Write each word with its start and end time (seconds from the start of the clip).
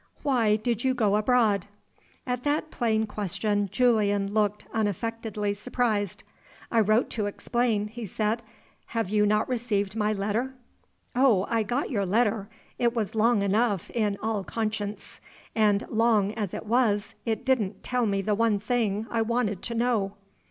Why 0.23 0.55
did 0.55 0.83
you 0.83 0.95
go 0.95 1.15
abroad?" 1.15 1.67
At 2.25 2.41
that 2.43 2.71
plain 2.71 3.05
question 3.05 3.69
Julian 3.71 4.33
looked 4.33 4.65
unaffectedly 4.73 5.53
surprised. 5.53 6.23
"I 6.71 6.79
wrote 6.79 7.11
to 7.11 7.27
explain," 7.27 7.87
he 7.87 8.07
said. 8.07 8.41
"Have 8.97 9.11
you 9.11 9.27
not 9.27 9.47
received 9.47 9.95
my 9.95 10.11
letter?" 10.11 10.55
"Oh, 11.15 11.45
I 11.51 11.61
got 11.61 11.91
your 11.91 12.07
letter. 12.07 12.49
It 12.79 12.95
was 12.95 13.13
long 13.13 13.43
enough, 13.43 13.91
in 13.91 14.17
all 14.23 14.43
conscience; 14.43 15.21
and, 15.53 15.85
long 15.87 16.33
as 16.33 16.55
it 16.55 16.65
was, 16.65 17.13
it 17.23 17.45
didn't 17.45 17.83
tell 17.83 18.07
me 18.07 18.23
the 18.23 18.33
one 18.33 18.57
thing 18.57 19.05
I 19.11 19.21
wanted 19.21 19.61
to 19.61 19.75
know." 19.75 20.15